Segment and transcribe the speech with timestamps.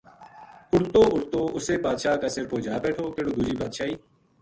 [0.73, 3.93] اُڈتو اُڈتو اسے بادشاہ کا سر پو جا بیٹھو کِہڑو دوجی بادشاہی